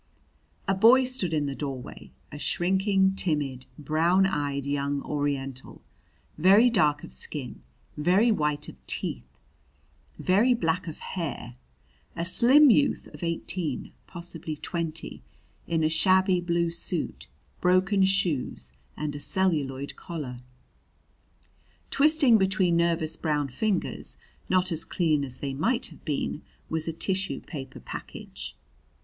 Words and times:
A 0.67 0.73
boy 0.73 1.03
stood 1.03 1.31
in 1.31 1.45
the 1.45 1.53
doorway 1.53 2.09
a 2.31 2.39
shrinking, 2.39 3.13
timid, 3.15 3.67
brown 3.77 4.25
eyed 4.25 4.65
young 4.65 5.03
Oriental, 5.03 5.83
very 6.39 6.71
dark 6.71 7.03
of 7.03 7.11
skin, 7.11 7.61
very 7.95 8.31
white 8.31 8.67
of 8.67 8.83
teeth, 8.87 9.37
very 10.17 10.55
black 10.55 10.87
of 10.87 10.97
hair 11.13 11.53
a 12.15 12.25
slim 12.25 12.71
youth 12.71 13.09
of 13.13 13.21
eighteen, 13.23 13.93
possibly 14.07 14.55
twenty, 14.55 15.21
in 15.67 15.83
a 15.83 15.87
shabby 15.87 16.41
blue 16.41 16.71
suit, 16.71 17.27
broken 17.59 18.03
shoes, 18.03 18.71
and 18.97 19.15
a 19.15 19.19
celluloid 19.19 19.95
collar. 19.95 20.39
Twisting 21.91 22.39
between 22.39 22.75
nervous 22.75 23.15
brown 23.15 23.49
fingers, 23.49 24.17
not 24.49 24.71
as 24.71 24.83
clean 24.83 25.23
as 25.23 25.37
they 25.37 25.53
might 25.53 25.85
have 25.93 26.03
been, 26.03 26.41
was 26.71 26.87
a 26.87 26.91
tissue 26.93 27.39
paper 27.41 27.79
package. 27.79 28.55